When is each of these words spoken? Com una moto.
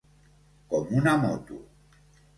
Com 0.71 0.89
una 1.01 1.13
moto. 1.27 1.63